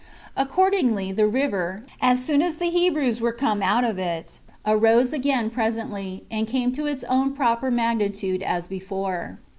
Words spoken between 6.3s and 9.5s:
and came to its own proper magnitude as before.